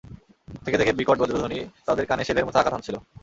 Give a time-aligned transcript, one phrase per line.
[0.65, 2.95] থেকে থেকে বিকট বজ্রধ্বনি তাদের কানে শেলের মত আঘাত হানছিল।